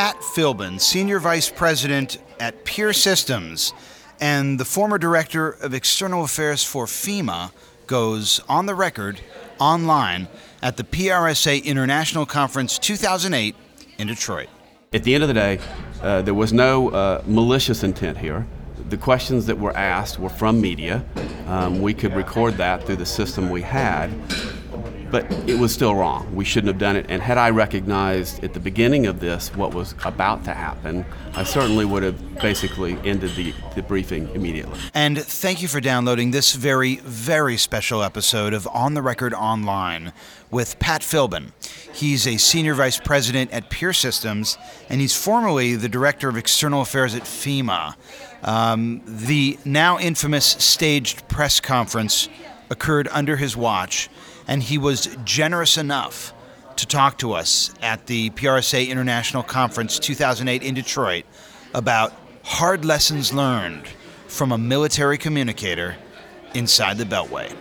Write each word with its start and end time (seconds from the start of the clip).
Pat 0.00 0.22
Philbin, 0.22 0.80
Senior 0.80 1.18
Vice 1.18 1.50
President 1.50 2.16
at 2.40 2.64
PIER 2.64 2.94
Systems 2.94 3.74
and 4.18 4.58
the 4.58 4.64
former 4.64 4.96
Director 4.96 5.50
of 5.50 5.74
External 5.74 6.24
Affairs 6.24 6.64
for 6.64 6.86
FEMA, 6.86 7.52
goes 7.86 8.40
on 8.48 8.64
the 8.64 8.74
record 8.74 9.20
online 9.58 10.26
at 10.62 10.78
the 10.78 10.84
PRSA 10.84 11.62
International 11.64 12.24
Conference 12.24 12.78
2008 12.78 13.54
in 13.98 14.06
Detroit. 14.06 14.48
At 14.94 15.04
the 15.04 15.14
end 15.14 15.22
of 15.22 15.28
the 15.28 15.34
day, 15.34 15.60
uh, 16.00 16.22
there 16.22 16.32
was 16.32 16.50
no 16.50 16.88
uh, 16.88 17.22
malicious 17.26 17.84
intent 17.84 18.16
here. 18.16 18.46
The 18.88 18.96
questions 18.96 19.44
that 19.44 19.58
were 19.58 19.76
asked 19.76 20.18
were 20.18 20.30
from 20.30 20.62
media. 20.62 21.04
Um, 21.46 21.82
we 21.82 21.92
could 21.92 22.14
record 22.14 22.54
that 22.54 22.86
through 22.86 22.96
the 22.96 23.04
system 23.04 23.50
we 23.50 23.60
had 23.60 24.08
but 25.10 25.30
it 25.48 25.58
was 25.58 25.72
still 25.72 25.94
wrong. 25.94 26.34
We 26.34 26.44
shouldn't 26.44 26.68
have 26.68 26.78
done 26.78 26.96
it. 26.96 27.06
And 27.08 27.20
had 27.22 27.38
I 27.38 27.50
recognized 27.50 28.44
at 28.44 28.54
the 28.54 28.60
beginning 28.60 29.06
of 29.06 29.20
this 29.20 29.54
what 29.54 29.74
was 29.74 29.94
about 30.04 30.44
to 30.44 30.54
happen, 30.54 31.04
I 31.34 31.44
certainly 31.44 31.84
would 31.84 32.02
have 32.02 32.40
basically 32.40 32.96
ended 33.04 33.34
the, 33.34 33.52
the 33.74 33.82
briefing 33.82 34.28
immediately. 34.34 34.78
And 34.94 35.18
thank 35.18 35.62
you 35.62 35.68
for 35.68 35.80
downloading 35.80 36.30
this 36.30 36.54
very, 36.54 36.96
very 36.96 37.56
special 37.56 38.02
episode 38.02 38.54
of 38.54 38.66
On 38.68 38.94
the 38.94 39.02
Record 39.02 39.34
Online 39.34 40.12
with 40.50 40.78
Pat 40.78 41.02
Philbin. 41.02 41.52
He's 41.92 42.26
a 42.26 42.36
senior 42.36 42.74
vice 42.74 42.98
president 42.98 43.52
at 43.52 43.70
PIER 43.70 43.92
Systems, 43.92 44.58
and 44.88 45.00
he's 45.00 45.16
formerly 45.16 45.76
the 45.76 45.88
director 45.88 46.28
of 46.28 46.36
external 46.36 46.80
affairs 46.82 47.14
at 47.14 47.22
FEMA. 47.22 47.94
Um, 48.42 49.02
the 49.04 49.58
now 49.64 49.98
infamous 49.98 50.46
staged 50.46 51.28
press 51.28 51.60
conference 51.60 52.28
occurred 52.70 53.08
under 53.08 53.36
his 53.36 53.56
watch 53.56 54.08
and 54.50 54.64
he 54.64 54.76
was 54.76 55.16
generous 55.24 55.78
enough 55.78 56.34
to 56.76 56.84
talk 56.84 57.16
to 57.18 57.32
us 57.32 57.72
at 57.80 58.06
the 58.06 58.30
PRSA 58.30 58.88
International 58.88 59.44
Conference 59.44 59.98
2008 59.98 60.62
in 60.62 60.74
Detroit 60.74 61.24
about 61.72 62.12
hard 62.42 62.84
lessons 62.84 63.32
learned 63.32 63.86
from 64.26 64.50
a 64.50 64.58
military 64.58 65.16
communicator 65.16 65.96
inside 66.52 66.98
the 66.98 67.04
Beltway. 67.04 67.54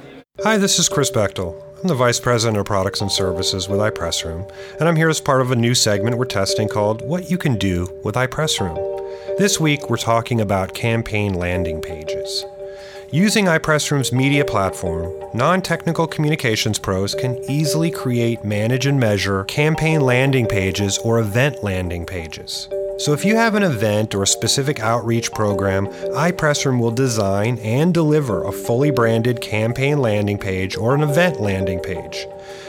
Hi, 0.43 0.57
this 0.57 0.79
is 0.79 0.89
Chris 0.89 1.11
Bechtel. 1.11 1.63
I'm 1.81 1.87
the 1.87 1.95
Vice 1.95 2.19
President 2.19 2.57
of 2.57 2.65
Products 2.65 3.01
and 3.01 3.11
Services 3.11 3.69
with 3.69 3.79
iPressroom, 3.79 4.51
and 4.79 4.89
I'm 4.89 4.95
here 4.95 5.09
as 5.09 5.21
part 5.21 5.41
of 5.41 5.51
a 5.51 5.55
new 5.55 5.75
segment 5.75 6.17
we're 6.17 6.25
testing 6.25 6.67
called 6.67 7.01
What 7.07 7.29
You 7.29 7.37
Can 7.37 7.57
Do 7.57 7.87
with 8.03 8.15
iPressroom. 8.15 9.37
This 9.37 9.59
week, 9.59 9.89
we're 9.89 9.97
talking 9.97 10.41
about 10.41 10.73
campaign 10.73 11.35
landing 11.35 11.81
pages. 11.81 12.45
Using 13.11 13.45
iPressroom's 13.45 14.13
media 14.13 14.45
platform, 14.45 15.11
non 15.33 15.63
technical 15.63 16.05
communications 16.05 16.77
pros 16.77 17.15
can 17.15 17.39
easily 17.49 17.89
create, 17.89 18.43
manage, 18.43 18.85
and 18.85 18.99
measure 18.99 19.45
campaign 19.45 20.01
landing 20.01 20.45
pages 20.45 20.99
or 20.99 21.17
event 21.17 21.63
landing 21.63 22.05
pages. 22.05 22.69
So, 22.99 23.13
if 23.13 23.23
you 23.23 23.37
have 23.37 23.55
an 23.55 23.63
event 23.63 24.13
or 24.13 24.23
a 24.23 24.27
specific 24.27 24.81
outreach 24.81 25.31
program, 25.31 25.87
iPressroom 25.87 26.81
will 26.81 26.91
design 26.91 27.57
and 27.59 27.93
deliver 27.93 28.43
a 28.43 28.51
fully 28.51 28.91
branded 28.91 29.39
campaign 29.39 29.99
landing 29.99 30.37
page 30.37 30.75
or 30.75 30.95
an 30.95 31.01
event 31.01 31.39
landing 31.39 31.79
page. 31.79 32.27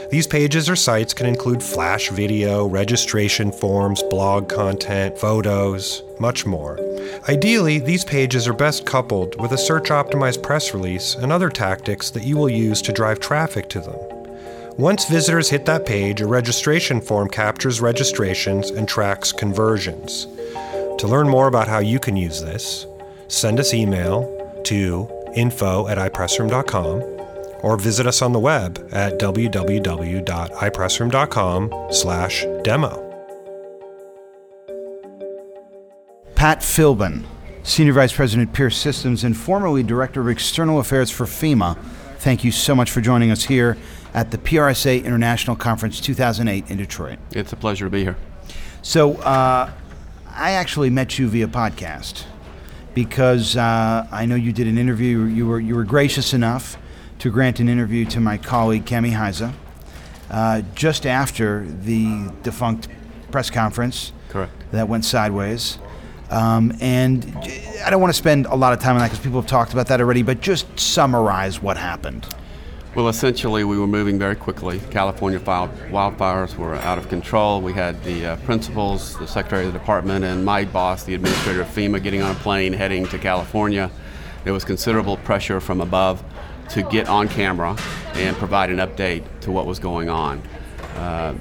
These 0.09 0.27
pages 0.27 0.69
or 0.69 0.77
sites 0.77 1.13
can 1.13 1.25
include 1.25 1.61
flash 1.61 2.09
video, 2.11 2.65
registration 2.65 3.51
forms, 3.51 4.01
blog 4.03 4.47
content, 4.47 5.17
photos, 5.17 6.01
much 6.17 6.45
more. 6.45 6.79
Ideally, 7.27 7.79
these 7.79 8.05
pages 8.05 8.47
are 8.47 8.53
best 8.53 8.85
coupled 8.85 9.39
with 9.41 9.51
a 9.51 9.57
search 9.57 9.89
optimized 9.89 10.41
press 10.43 10.73
release 10.73 11.13
and 11.15 11.33
other 11.33 11.49
tactics 11.49 12.09
that 12.11 12.23
you 12.23 12.37
will 12.37 12.49
use 12.49 12.81
to 12.83 12.93
drive 12.93 13.19
traffic 13.19 13.67
to 13.67 13.81
them. 13.81 14.20
Once 14.77 15.03
visitors 15.05 15.49
hit 15.49 15.65
that 15.65 15.85
page, 15.85 16.21
a 16.21 16.25
registration 16.25 17.01
form 17.01 17.27
captures 17.27 17.81
registrations 17.81 18.69
and 18.69 18.87
tracks 18.87 19.33
conversions. 19.33 20.27
To 20.97 21.07
learn 21.07 21.27
more 21.27 21.47
about 21.47 21.67
how 21.67 21.79
you 21.79 21.99
can 21.99 22.15
use 22.15 22.41
this, 22.41 22.85
send 23.27 23.59
us 23.59 23.73
email 23.73 24.61
to 24.63 25.09
info 25.35 25.89
at 25.89 25.97
ipressroom.com 25.97 27.01
or 27.63 27.75
visit 27.77 28.07
us 28.07 28.21
on 28.21 28.31
the 28.31 28.39
web 28.39 28.87
at 28.93 29.19
www.ipressroom.com 29.19 31.87
slash 31.91 32.45
demo. 32.63 33.09
Pat 36.35 36.61
Philbin, 36.61 37.25
Senior 37.63 37.91
Vice 37.93 38.13
President 38.13 38.53
Pierce 38.53 38.77
Systems 38.77 39.25
and 39.25 39.35
formerly 39.35 39.83
Director 39.83 40.21
of 40.21 40.29
External 40.29 40.79
Affairs 40.79 41.11
for 41.11 41.25
FEMA, 41.25 41.77
thank 42.19 42.45
you 42.45 42.51
so 42.51 42.73
much 42.73 42.89
for 42.89 43.01
joining 43.01 43.31
us 43.31 43.43
here 43.43 43.75
at 44.13 44.31
the 44.31 44.37
PRSA 44.37 45.03
International 45.03 45.55
Conference 45.55 45.99
2008 45.99 46.69
in 46.69 46.77
Detroit. 46.77 47.19
It's 47.31 47.53
a 47.53 47.55
pleasure 47.55 47.85
to 47.85 47.89
be 47.89 48.03
here. 48.03 48.17
So, 48.81 49.15
uh, 49.17 49.71
I 50.33 50.51
actually 50.51 50.89
met 50.89 51.19
you 51.19 51.27
via 51.27 51.47
podcast 51.47 52.23
because 52.93 53.57
uh, 53.57 54.07
I 54.11 54.25
know 54.25 54.35
you 54.35 54.53
did 54.53 54.67
an 54.67 54.77
interview. 54.77 55.23
You 55.23 55.47
were 55.47 55.59
you 55.59 55.75
were 55.75 55.83
gracious 55.83 56.33
enough 56.33 56.77
to 57.19 57.29
grant 57.29 57.59
an 57.59 57.69
interview 57.69 58.05
to 58.05 58.19
my 58.19 58.37
colleague 58.37 58.85
Kami 58.85 59.11
Huyse 59.11 59.53
uh, 60.29 60.61
just 60.73 61.05
after 61.05 61.65
the 61.67 62.31
defunct 62.43 62.87
press 63.29 63.49
conference. 63.49 64.13
Correct. 64.29 64.51
That 64.71 64.87
went 64.87 65.05
sideways. 65.05 65.77
Um, 66.29 66.73
and 66.79 67.25
I 67.85 67.89
don't 67.89 67.99
want 67.99 68.13
to 68.13 68.17
spend 68.17 68.45
a 68.45 68.55
lot 68.55 68.71
of 68.71 68.79
time 68.79 68.95
on 68.95 69.01
that 69.01 69.09
because 69.09 69.21
people 69.21 69.41
have 69.41 69.49
talked 69.49 69.73
about 69.73 69.87
that 69.87 69.99
already, 69.99 70.23
but 70.23 70.39
just 70.39 70.79
summarize 70.79 71.61
what 71.61 71.75
happened. 71.75 72.25
Well, 72.93 73.07
essentially, 73.07 73.63
we 73.63 73.79
were 73.79 73.87
moving 73.87 74.19
very 74.19 74.35
quickly. 74.35 74.81
California 74.91 75.39
wildfires 75.39 76.57
were 76.57 76.75
out 76.75 76.97
of 76.97 77.07
control. 77.07 77.61
We 77.61 77.71
had 77.71 78.03
the 78.03 78.25
uh, 78.25 78.35
principals, 78.37 79.17
the 79.17 79.27
secretary 79.27 79.65
of 79.65 79.71
the 79.71 79.79
department, 79.79 80.25
and 80.25 80.43
my 80.43 80.65
boss, 80.65 81.05
the 81.05 81.13
administrator 81.13 81.61
of 81.61 81.67
FEMA, 81.69 82.03
getting 82.03 82.21
on 82.21 82.35
a 82.35 82.39
plane 82.39 82.73
heading 82.73 83.05
to 83.07 83.17
California. 83.17 83.89
There 84.43 84.51
was 84.51 84.65
considerable 84.65 85.15
pressure 85.15 85.61
from 85.61 85.79
above 85.79 86.21
to 86.71 86.83
get 86.83 87.07
on 87.07 87.29
camera 87.29 87.77
and 88.15 88.35
provide 88.35 88.69
an 88.69 88.79
update 88.79 89.23
to 89.41 89.53
what 89.53 89.65
was 89.65 89.79
going 89.79 90.09
on. 90.09 90.41
Uh, 90.97 91.35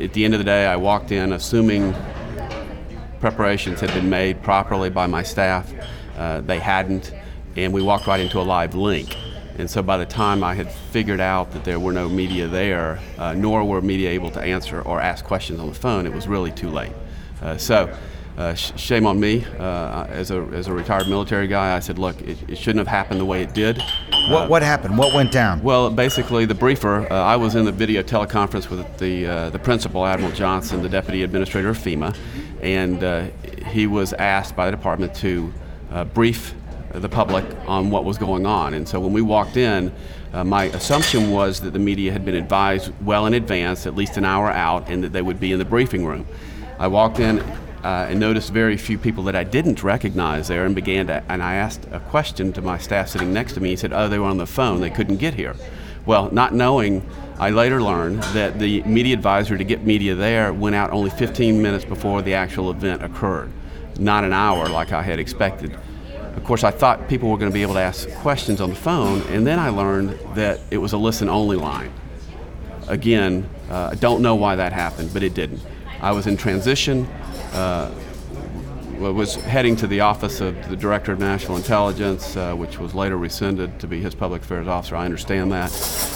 at 0.00 0.12
the 0.12 0.26
end 0.26 0.34
of 0.34 0.38
the 0.38 0.44
day, 0.44 0.66
I 0.66 0.76
walked 0.76 1.12
in 1.12 1.32
assuming 1.32 1.94
preparations 3.20 3.80
had 3.80 3.94
been 3.94 4.10
made 4.10 4.42
properly 4.42 4.90
by 4.90 5.06
my 5.06 5.22
staff. 5.22 5.72
Uh, 6.18 6.42
they 6.42 6.58
hadn't, 6.58 7.14
and 7.56 7.72
we 7.72 7.80
walked 7.80 8.06
right 8.06 8.20
into 8.20 8.38
a 8.38 8.42
live 8.42 8.74
link. 8.74 9.16
And 9.60 9.70
so 9.70 9.82
by 9.82 9.98
the 9.98 10.06
time 10.06 10.42
I 10.42 10.54
had 10.54 10.72
figured 10.72 11.20
out 11.20 11.52
that 11.52 11.64
there 11.64 11.78
were 11.78 11.92
no 11.92 12.08
media 12.08 12.48
there, 12.48 12.98
uh, 13.18 13.34
nor 13.34 13.62
were 13.62 13.82
media 13.82 14.10
able 14.10 14.30
to 14.30 14.40
answer 14.40 14.80
or 14.82 15.00
ask 15.00 15.24
questions 15.24 15.60
on 15.60 15.68
the 15.68 15.74
phone, 15.74 16.06
it 16.06 16.12
was 16.12 16.26
really 16.26 16.50
too 16.50 16.70
late. 16.70 16.92
Uh, 17.42 17.58
so 17.58 17.94
uh, 18.38 18.54
sh- 18.54 18.72
shame 18.76 19.06
on 19.06 19.20
me. 19.20 19.44
Uh, 19.58 20.06
as, 20.06 20.30
a, 20.30 20.40
as 20.54 20.66
a 20.66 20.72
retired 20.72 21.08
military 21.08 21.46
guy, 21.46 21.76
I 21.76 21.80
said, 21.80 21.98
look, 21.98 22.20
it, 22.22 22.38
it 22.48 22.56
shouldn't 22.56 22.78
have 22.78 22.88
happened 22.88 23.20
the 23.20 23.24
way 23.26 23.42
it 23.42 23.52
did. 23.52 23.82
What, 24.30 24.48
what 24.48 24.62
happened? 24.62 24.96
What 24.96 25.14
went 25.14 25.30
down? 25.30 25.62
Well, 25.62 25.90
basically, 25.90 26.46
the 26.46 26.54
briefer, 26.54 27.06
uh, 27.12 27.14
I 27.14 27.36
was 27.36 27.54
in 27.54 27.66
the 27.66 27.72
video 27.72 28.02
teleconference 28.02 28.70
with 28.70 28.98
the, 28.98 29.26
uh, 29.26 29.50
the 29.50 29.58
principal, 29.58 30.06
Admiral 30.06 30.32
Johnson, 30.32 30.82
the 30.82 30.88
deputy 30.88 31.22
administrator 31.22 31.68
of 31.68 31.78
FEMA, 31.78 32.16
and 32.62 33.04
uh, 33.04 33.24
he 33.66 33.86
was 33.86 34.14
asked 34.14 34.56
by 34.56 34.70
the 34.70 34.76
department 34.76 35.14
to 35.16 35.52
uh, 35.90 36.04
brief 36.04 36.54
the 36.92 37.08
public 37.08 37.44
on 37.66 37.90
what 37.90 38.04
was 38.04 38.18
going 38.18 38.46
on. 38.46 38.74
And 38.74 38.88
so 38.88 39.00
when 39.00 39.12
we 39.12 39.22
walked 39.22 39.56
in, 39.56 39.92
uh, 40.32 40.44
my 40.44 40.64
assumption 40.64 41.30
was 41.30 41.60
that 41.60 41.72
the 41.72 41.78
media 41.78 42.12
had 42.12 42.24
been 42.24 42.34
advised 42.34 42.92
well 43.02 43.26
in 43.26 43.34
advance, 43.34 43.86
at 43.86 43.94
least 43.94 44.16
an 44.16 44.24
hour 44.24 44.50
out, 44.50 44.88
and 44.88 45.02
that 45.04 45.12
they 45.12 45.22
would 45.22 45.40
be 45.40 45.52
in 45.52 45.58
the 45.58 45.64
briefing 45.64 46.06
room. 46.06 46.26
I 46.78 46.86
walked 46.86 47.18
in 47.18 47.40
uh, 47.84 48.06
and 48.08 48.20
noticed 48.20 48.52
very 48.52 48.76
few 48.76 48.98
people 48.98 49.24
that 49.24 49.34
I 49.34 49.44
didn't 49.44 49.82
recognize 49.82 50.48
there, 50.48 50.64
and 50.64 50.74
began 50.74 51.06
to. 51.08 51.22
And 51.28 51.42
I 51.42 51.54
asked 51.54 51.86
a 51.92 52.00
question 52.00 52.52
to 52.52 52.62
my 52.62 52.78
staff 52.78 53.08
sitting 53.08 53.32
next 53.32 53.54
to 53.54 53.60
me. 53.60 53.70
He 53.70 53.76
said, 53.76 53.92
"Oh, 53.92 54.08
they 54.08 54.18
were 54.18 54.26
on 54.26 54.36
the 54.36 54.46
phone. 54.46 54.80
They 54.80 54.90
couldn't 54.90 55.16
get 55.16 55.34
here." 55.34 55.54
Well, 56.06 56.30
not 56.32 56.54
knowing, 56.54 57.06
I 57.38 57.50
later 57.50 57.82
learned 57.82 58.22
that 58.34 58.58
the 58.58 58.82
media 58.82 59.14
advisor 59.14 59.56
to 59.56 59.64
get 59.64 59.84
media 59.84 60.14
there 60.14 60.52
went 60.52 60.74
out 60.74 60.90
only 60.90 61.10
15 61.10 61.60
minutes 61.60 61.84
before 61.84 62.22
the 62.22 62.34
actual 62.34 62.70
event 62.70 63.02
occurred, 63.02 63.50
not 63.98 64.24
an 64.24 64.32
hour 64.32 64.68
like 64.68 64.92
I 64.92 65.02
had 65.02 65.18
expected. 65.18 65.76
Of 66.36 66.44
course, 66.44 66.64
I 66.64 66.70
thought 66.70 67.08
people 67.08 67.28
were 67.28 67.36
going 67.36 67.50
to 67.50 67.54
be 67.54 67.62
able 67.62 67.74
to 67.74 67.80
ask 67.80 68.08
questions 68.16 68.60
on 68.60 68.70
the 68.70 68.76
phone, 68.76 69.22
and 69.28 69.46
then 69.46 69.58
I 69.58 69.68
learned 69.70 70.18
that 70.34 70.60
it 70.70 70.78
was 70.78 70.92
a 70.92 70.98
listen 70.98 71.28
only 71.28 71.56
line. 71.56 71.92
Again, 72.88 73.48
uh, 73.70 73.90
I 73.92 73.94
don't 73.96 74.22
know 74.22 74.34
why 74.34 74.56
that 74.56 74.72
happened, 74.72 75.12
but 75.12 75.22
it 75.22 75.34
didn't. 75.34 75.60
I 76.00 76.12
was 76.12 76.26
in 76.26 76.36
transition. 76.36 77.06
Uh, 77.52 77.92
was 79.00 79.36
heading 79.36 79.76
to 79.76 79.86
the 79.86 80.00
office 80.00 80.42
of 80.42 80.68
the 80.68 80.76
Director 80.76 81.12
of 81.12 81.18
National 81.18 81.56
Intelligence, 81.56 82.36
uh, 82.36 82.54
which 82.54 82.78
was 82.78 82.94
later 82.94 83.16
rescinded 83.16 83.80
to 83.80 83.86
be 83.86 84.00
his 84.00 84.14
public 84.14 84.42
affairs 84.42 84.68
officer. 84.68 84.94
I 84.94 85.06
understand 85.06 85.50
that. 85.52 85.70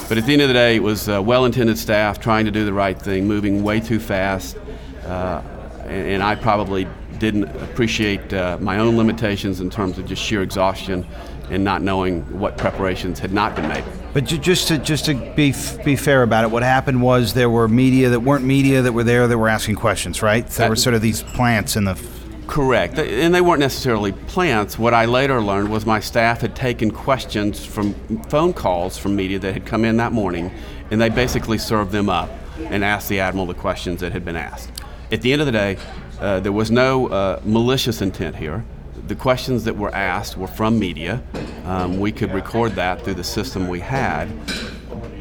But 0.09 0.19
at 0.19 0.27
the 0.27 0.35
end 0.35 0.43
of 0.43 0.49
the 0.49 0.55
day, 0.55 0.77
it 0.77 0.83
was 0.83 1.09
uh, 1.09 1.23
well 1.23 1.47
intended 1.47 1.79
staff 1.79 2.21
trying 2.21 2.45
to 2.45 2.51
do 2.51 2.67
the 2.67 2.75
right 2.75 3.01
thing, 3.01 3.27
moving 3.27 3.63
way 3.63 3.81
too 3.81 3.99
fast. 3.99 4.59
Uh, 5.05 5.43
and, 5.85 6.09
and, 6.09 6.23
I 6.23 6.35
probably 6.35 6.87
didn't 7.19 7.45
appreciate 7.63 8.33
uh, 8.33 8.59
my 8.61 8.79
own 8.79 8.97
limitations 8.97 9.61
in 9.61 9.71
terms 9.71 9.99
of 9.99 10.07
just 10.07 10.23
sheer 10.23 10.43
exhaustion 10.43 11.07
and 11.51 11.63
not 11.63 11.83
knowing 11.83 12.23
what 12.39 12.57
preparations 12.57 13.19
had 13.19 13.33
not 13.33 13.55
been 13.55 13.69
made. 13.69 13.85
But 14.13 14.25
just 14.25 14.69
to 14.69 14.79
just 14.79 15.07
to 15.07 15.15
be 15.35 15.53
be 15.85 15.97
fair 15.97 16.23
about 16.23 16.45
it, 16.45 16.51
what 16.51 16.63
happened 16.63 17.03
was 17.03 17.35
there 17.35 17.51
were 17.51 17.67
media 17.69 18.11
that 18.11 18.21
weren't 18.21 18.45
media 18.45 18.83
that 18.83 18.93
were 18.93 19.03
there 19.03 19.27
that 19.27 19.37
were 19.37 19.49
asking 19.49 19.75
questions, 19.75 20.23
right? 20.23 20.47
There 20.47 20.69
were 20.69 20.77
sort 20.77 20.95
of 20.95 21.03
these 21.03 21.23
plants 21.23 21.77
in 21.77 21.85
the. 21.85 22.01
Correct, 22.47 22.99
and 22.99 23.35
they 23.35 23.41
weren't 23.41 23.61
necessarily 23.61 24.13
plants. 24.13 24.79
What 24.79 24.93
I 24.93 25.07
later 25.07 25.41
learned 25.41 25.71
was 25.71 25.87
my 25.87 25.99
staff 25.99 26.43
had 26.43 26.55
taken 26.55 26.91
questions 26.91 27.65
from 27.65 27.95
phone 28.25 28.53
calls 28.53 28.99
from 28.99 29.17
media 29.17 29.39
that 29.39 29.55
had 29.55 29.65
come 29.65 29.83
in 29.83 29.97
that 29.97 30.13
morning, 30.13 30.53
and 30.91 31.01
they 31.01 31.09
basically 31.09 31.57
served 31.57 31.91
them 31.91 32.11
up 32.11 32.31
and 32.59 32.85
asked 32.85 33.09
the 33.09 33.19
admiral 33.19 33.47
the 33.47 33.55
questions 33.55 34.01
that 34.01 34.13
had 34.13 34.27
been 34.27 34.37
asked. 34.37 34.71
At 35.11 35.23
the 35.23 35.33
end 35.33 35.41
of 35.41 35.47
the 35.47 35.53
day, 35.53 35.79
uh, 36.25 36.41
there 36.41 36.53
was 36.53 36.71
no 36.71 37.09
uh, 37.09 37.41
malicious 37.45 38.01
intent 38.01 38.37
here 38.37 38.65
the 39.09 39.15
questions 39.15 39.65
that 39.65 39.77
were 39.77 39.95
asked 39.95 40.37
were 40.37 40.47
from 40.47 40.79
media. 40.79 41.23
Um, 41.67 41.99
we 42.01 42.13
could 42.13 42.33
record 42.33 42.73
that 42.73 43.03
through 43.03 43.15
the 43.15 43.25
system 43.25 43.69
we 43.69 43.81
had, 43.81 44.29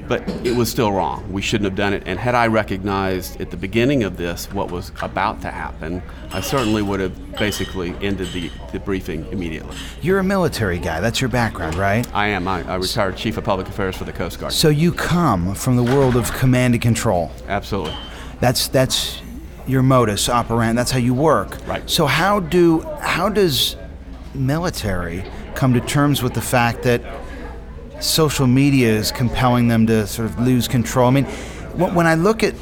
but 0.08 0.28
it 0.46 0.56
was 0.56 0.70
still 0.70 0.92
wrong. 0.92 1.32
We 1.32 1.42
shouldn't 1.42 1.66
have 1.66 1.76
done 1.76 1.94
it. 1.94 2.04
And 2.06 2.18
had 2.18 2.36
I 2.36 2.48
recognized 2.48 3.42
at 3.42 3.52
the 3.52 3.58
beginning 3.58 4.04
of 4.04 4.16
this 4.16 4.52
what 4.54 4.72
was 4.72 4.92
about 5.02 5.42
to 5.42 5.52
happen, 5.52 6.02
I 6.32 6.40
certainly 6.40 6.82
would 6.82 7.00
have 7.00 7.38
basically 7.38 7.94
ended 8.02 8.32
the, 8.32 8.50
the 8.72 8.80
briefing 8.80 9.26
immediately. 9.32 9.76
You're 10.02 10.20
a 10.20 10.24
military 10.24 10.80
guy. 10.80 11.02
That's 11.02 11.20
your 11.20 11.30
background, 11.30 11.76
right? 11.76 12.08
I 12.14 12.28
am. 12.28 12.48
I, 12.48 12.64
I 12.70 12.76
retired 12.76 13.18
Chief 13.18 13.38
of 13.38 13.44
Public 13.44 13.68
Affairs 13.68 13.98
for 13.98 14.06
the 14.06 14.14
Coast 14.14 14.40
Guard. 14.40 14.54
So 14.54 14.70
you 14.70 14.94
come 14.94 15.56
from 15.56 15.76
the 15.76 15.84
world 15.84 16.16
of 16.16 16.32
command 16.34 16.74
and 16.74 16.82
control. 16.82 17.32
Absolutely. 17.48 17.96
That's 18.40 18.68
that's 18.68 19.22
your 19.68 19.83
modus 19.83 20.30
operandi. 20.30 20.75
That's 20.75 20.92
how 20.92 21.00
you 21.00 21.13
work. 21.13 21.65
Right. 21.68 21.88
So 21.89 22.06
how 22.06 22.39
do 22.39 22.81
how 23.01 23.30
does 23.30 23.75
military 24.33 25.24
come 25.56 25.74
to 25.74 25.81
terms 25.81 26.21
with 26.21 26.33
the 26.33 26.42
fact 26.42 26.83
that 26.83 27.01
social 28.00 28.48
media 28.48 28.89
is 28.89 29.12
compelling 29.12 29.68
them 29.68 29.88
to 29.88 30.07
sort 30.07 30.30
of 30.30 30.39
lose 30.39 30.68
control? 30.68 31.07
I 31.07 31.12
mean, 31.12 31.25
when 31.75 32.07
I 32.07 32.15
look 32.15 32.44
at 32.44 32.56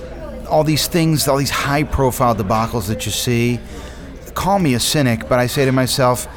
all 0.47 0.63
these 0.63 0.87
things, 0.87 1.27
all 1.27 1.37
these 1.37 1.49
high-profile 1.49 2.35
debacles 2.35 2.87
that 2.87 3.05
you 3.05 3.11
see, 3.11 3.59
call 4.33 4.59
me 4.59 4.73
a 4.73 4.79
cynic, 4.79 5.29
but 5.29 5.39
I 5.39 5.47
say 5.47 5.65
to 5.65 5.71
myself. 5.71 6.27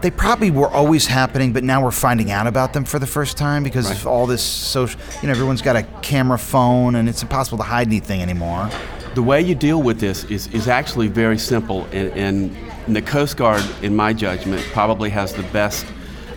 They 0.00 0.12
probably 0.12 0.52
were 0.52 0.68
always 0.68 1.08
happening, 1.08 1.52
but 1.52 1.64
now 1.64 1.82
we're 1.82 1.90
finding 1.90 2.30
out 2.30 2.46
about 2.46 2.72
them 2.72 2.84
for 2.84 3.00
the 3.00 3.06
first 3.06 3.36
time 3.36 3.64
because 3.64 3.88
right. 3.88 3.98
of 3.98 4.06
all 4.06 4.28
this 4.28 4.44
social. 4.44 5.00
You 5.20 5.26
know, 5.26 5.32
everyone's 5.32 5.60
got 5.60 5.74
a 5.74 5.82
camera 6.02 6.38
phone, 6.38 6.94
and 6.94 7.08
it's 7.08 7.20
impossible 7.20 7.58
to 7.58 7.64
hide 7.64 7.88
anything 7.88 8.22
anymore 8.22 8.70
the 9.18 9.22
way 9.24 9.42
you 9.42 9.56
deal 9.56 9.82
with 9.82 9.98
this 9.98 10.22
is, 10.26 10.46
is 10.54 10.68
actually 10.68 11.08
very 11.08 11.38
simple, 11.38 11.84
and, 11.86 12.12
and 12.86 12.94
the 12.94 13.02
Coast 13.02 13.36
Guard, 13.36 13.64
in 13.82 13.96
my 13.96 14.12
judgment, 14.12 14.62
probably 14.66 15.10
has 15.10 15.32
the 15.32 15.42
best 15.42 15.84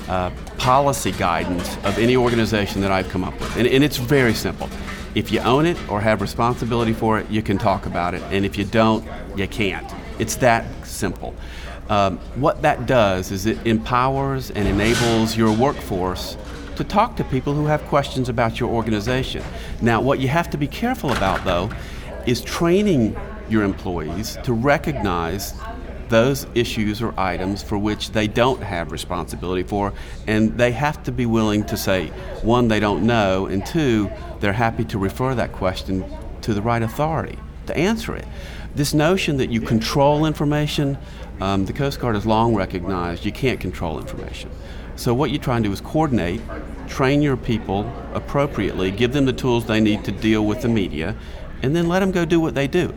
uh, 0.09 0.31
policy 0.57 1.11
guidance 1.11 1.77
of 1.83 1.99
any 1.99 2.17
organization 2.17 2.81
that 2.81 2.91
I've 2.91 3.07
come 3.07 3.23
up 3.23 3.39
with. 3.39 3.55
And, 3.55 3.67
and, 3.67 3.83
it's 3.83 3.97
very 3.97 4.33
simple. 4.33 4.67
If 5.13 5.31
you 5.31 5.41
own 5.41 5.67
it 5.67 5.77
or 5.91 6.01
have 6.01 6.21
responsibility 6.21 6.91
for 6.91 7.19
it, 7.19 7.29
you 7.29 7.43
can 7.43 7.59
talk 7.59 7.85
about 7.85 8.15
it, 8.15 8.23
and 8.31 8.47
if 8.47 8.57
you 8.57 8.65
don't, 8.65 9.07
you 9.35 9.47
can't. 9.47 9.85
It's 10.17 10.37
that 10.37 10.65
simple. 10.83 11.35
Um, 11.87 12.17
what 12.33 12.63
that 12.63 12.87
does 12.87 13.31
is 13.31 13.45
it 13.45 13.63
empowers 13.67 14.49
and 14.49 14.67
enables 14.67 15.37
your 15.37 15.55
workforce 15.55 16.35
to 16.77 16.83
talk 16.83 17.15
to 17.17 17.23
people 17.25 17.53
who 17.53 17.67
have 17.67 17.83
questions 17.83 18.27
about 18.27 18.59
your 18.59 18.71
organization. 18.71 19.43
Now, 19.81 20.01
what 20.01 20.17
you 20.17 20.29
have 20.29 20.49
to 20.49 20.57
be 20.57 20.65
careful 20.65 21.11
about, 21.11 21.43
though, 21.45 21.69
is 22.27 22.41
training 22.41 23.15
your 23.49 23.63
employees 23.63 24.37
to 24.43 24.53
recognize 24.53 25.53
those 26.09 26.45
issues 26.53 27.01
or 27.01 27.17
items 27.17 27.63
for 27.63 27.77
which 27.77 28.11
they 28.11 28.27
don't 28.27 28.61
have 28.61 28.91
responsibility 28.91 29.63
for, 29.63 29.93
and 30.27 30.57
they 30.57 30.71
have 30.71 31.01
to 31.03 31.11
be 31.11 31.25
willing 31.25 31.63
to 31.63 31.77
say, 31.77 32.07
one, 32.43 32.67
they 32.67 32.79
don't 32.79 33.05
know, 33.05 33.45
and 33.45 33.65
two, 33.65 34.11
they're 34.39 34.53
happy 34.53 34.83
to 34.83 34.99
refer 34.99 35.33
that 35.33 35.51
question 35.53 36.03
to 36.41 36.53
the 36.53 36.61
right 36.61 36.81
authority 36.81 37.39
to 37.67 37.77
answer 37.77 38.15
it. 38.15 38.25
This 38.75 38.93
notion 38.93 39.37
that 39.37 39.49
you 39.49 39.61
control 39.61 40.25
information, 40.25 40.97
um, 41.39 41.65
the 41.65 41.73
Coast 41.73 41.99
Guard 41.99 42.15
has 42.15 42.25
long 42.25 42.55
recognized 42.55 43.25
you 43.25 43.31
can't 43.31 43.59
control 43.59 43.99
information. 43.99 44.49
So, 44.95 45.13
what 45.13 45.31
you 45.31 45.39
try 45.39 45.55
and 45.55 45.65
do 45.65 45.71
is 45.71 45.81
coordinate, 45.81 46.41
train 46.87 47.21
your 47.21 47.37
people 47.37 47.91
appropriately, 48.13 48.91
give 48.91 49.13
them 49.13 49.25
the 49.25 49.33
tools 49.33 49.65
they 49.65 49.79
need 49.79 50.03
to 50.05 50.11
deal 50.11 50.45
with 50.45 50.61
the 50.61 50.67
media, 50.67 51.15
and 51.61 51.75
then 51.75 51.87
let 51.87 51.99
them 51.99 52.11
go 52.11 52.25
do 52.25 52.39
what 52.39 52.55
they 52.55 52.67
do. 52.67 52.93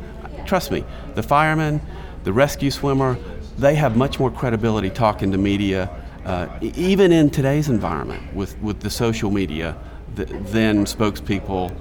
Trust 0.46 0.70
me, 0.70 0.84
the 1.14 1.22
firemen, 1.22 1.80
the 2.24 2.32
rescue 2.32 2.70
swimmer, 2.70 3.18
they 3.58 3.74
have 3.74 3.96
much 3.96 4.18
more 4.18 4.30
credibility 4.30 4.90
talking 4.90 5.30
to 5.32 5.38
media, 5.38 5.90
uh, 6.24 6.48
even 6.60 7.12
in 7.12 7.30
today's 7.30 7.68
environment 7.68 8.34
with, 8.34 8.58
with 8.60 8.80
the 8.80 8.90
social 8.90 9.30
media, 9.30 9.76
th- 10.16 10.28
than 10.28 10.84
spokespeople 10.84 11.74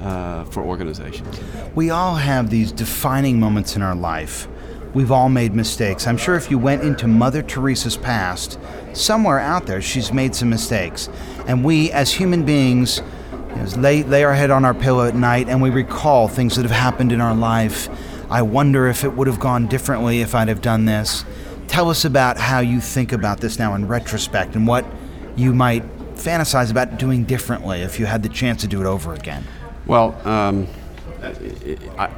uh, 0.00 0.44
for 0.44 0.62
organizations. 0.62 1.40
We 1.74 1.90
all 1.90 2.14
have 2.14 2.50
these 2.50 2.72
defining 2.72 3.38
moments 3.38 3.76
in 3.76 3.82
our 3.82 3.94
life. 3.94 4.48
We've 4.94 5.12
all 5.12 5.28
made 5.28 5.54
mistakes. 5.54 6.06
I'm 6.06 6.16
sure 6.16 6.34
if 6.34 6.50
you 6.50 6.58
went 6.58 6.82
into 6.82 7.06
Mother 7.06 7.42
Teresa's 7.42 7.96
past, 7.96 8.58
somewhere 8.92 9.38
out 9.38 9.66
there, 9.66 9.80
she's 9.80 10.12
made 10.12 10.34
some 10.34 10.50
mistakes. 10.50 11.08
And 11.46 11.62
we, 11.64 11.92
as 11.92 12.12
human 12.12 12.44
beings, 12.44 13.00
lay, 13.76 14.02
lay 14.02 14.24
our 14.24 14.34
head 14.34 14.50
on 14.50 14.64
our 14.64 14.74
pillow 14.74 15.06
at 15.06 15.14
night 15.14 15.48
and 15.48 15.60
we 15.60 15.70
recall 15.70 16.28
things 16.28 16.56
that 16.56 16.62
have 16.62 16.70
happened 16.70 17.12
in 17.12 17.20
our 17.20 17.34
life. 17.34 17.88
I 18.30 18.42
wonder 18.42 18.86
if 18.86 19.04
it 19.04 19.14
would 19.14 19.26
have 19.26 19.40
gone 19.40 19.66
differently 19.66 20.20
if 20.20 20.34
I'd 20.34 20.48
have 20.48 20.62
done 20.62 20.84
this. 20.84 21.24
Tell 21.66 21.90
us 21.90 22.04
about 22.04 22.36
how 22.36 22.60
you 22.60 22.80
think 22.80 23.12
about 23.12 23.40
this 23.40 23.58
now 23.58 23.74
in 23.74 23.86
retrospect 23.88 24.54
and 24.56 24.66
what 24.66 24.84
you 25.36 25.52
might 25.52 25.84
fantasize 26.14 26.70
about 26.70 26.98
doing 26.98 27.24
differently 27.24 27.80
if 27.80 27.98
you 27.98 28.06
had 28.06 28.22
the 28.22 28.28
chance 28.28 28.60
to 28.62 28.68
do 28.68 28.80
it 28.80 28.86
over 28.86 29.14
again. 29.14 29.44
Well, 29.86 30.20
um, 30.26 30.66
I, 31.98 32.10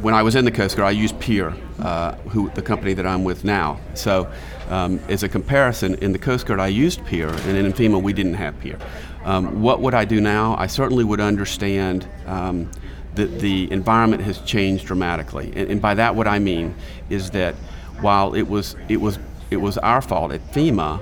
when 0.00 0.14
I 0.14 0.22
was 0.22 0.34
in 0.34 0.44
the 0.44 0.50
Coast 0.50 0.76
Guard, 0.76 0.88
I 0.88 0.92
used 0.92 1.18
PIER, 1.20 1.54
uh, 1.80 2.12
who 2.28 2.50
the 2.50 2.62
company 2.62 2.94
that 2.94 3.06
I'm 3.06 3.24
with 3.24 3.44
now. 3.44 3.78
So, 3.94 4.30
um, 4.68 5.00
as 5.08 5.22
a 5.22 5.28
comparison, 5.28 5.96
in 5.96 6.12
the 6.12 6.18
Coast 6.18 6.46
Guard, 6.46 6.60
I 6.60 6.68
used 6.68 7.04
PIER, 7.04 7.28
and 7.28 7.56
in 7.56 7.72
FEMA, 7.72 8.00
we 8.00 8.12
didn't 8.12 8.34
have 8.34 8.58
PIER. 8.60 8.78
Um, 9.24 9.62
what 9.62 9.80
would 9.80 9.94
I 9.94 10.04
do 10.04 10.20
now? 10.20 10.56
I 10.56 10.66
certainly 10.66 11.04
would 11.04 11.20
understand 11.20 12.08
um, 12.26 12.70
that 13.14 13.40
the 13.40 13.70
environment 13.70 14.22
has 14.22 14.38
changed 14.40 14.86
dramatically, 14.86 15.52
and, 15.54 15.70
and, 15.70 15.82
by 15.82 15.94
that, 15.94 16.14
what 16.14 16.26
I 16.26 16.38
mean 16.38 16.74
is 17.10 17.30
that 17.30 17.54
while 18.00 18.34
it 18.34 18.48
was 18.48 18.76
it 18.88 18.96
was 18.96 19.18
it 19.50 19.58
was 19.58 19.76
our 19.78 20.00
fault 20.00 20.32
at 20.32 20.40
FEMA 20.52 21.00